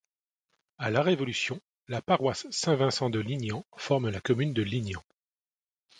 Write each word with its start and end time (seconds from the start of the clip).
À 0.79 0.89
la 0.89 1.03
Révolution, 1.03 1.61
la 1.87 2.01
paroisse 2.01 2.49
Saint-Vincent 2.49 3.11
de 3.11 3.19
Lignan 3.19 3.63
forme 3.77 4.09
la 4.09 4.19
commune 4.19 4.51
de 4.51 4.63
Lignan. 4.63 5.03